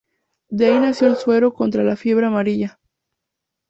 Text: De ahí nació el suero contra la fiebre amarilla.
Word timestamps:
De 0.49 0.65
ahí 0.65 0.79
nació 0.79 1.09
el 1.09 1.15
suero 1.17 1.53
contra 1.53 1.83
la 1.83 1.95
fiebre 1.95 2.25
amarilla. 2.25 2.79